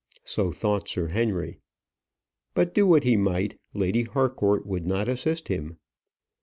So 0.23 0.51
thought 0.51 0.87
Sir 0.89 1.09
Henry. 1.09 1.59
But 2.55 2.73
do 2.73 2.87
what 2.87 3.03
he 3.03 3.15
might, 3.15 3.59
Lady 3.75 4.01
Harcourt 4.01 4.65
would 4.65 4.87
not 4.87 5.07
assist 5.07 5.47
him. 5.47 5.77